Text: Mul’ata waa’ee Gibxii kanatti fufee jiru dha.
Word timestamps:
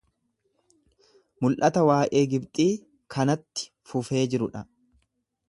Mul’ata 1.47 1.83
waa’ee 1.89 2.23
Gibxii 2.33 2.69
kanatti 3.17 3.69
fufee 3.93 4.25
jiru 4.35 4.51
dha. 4.57 4.67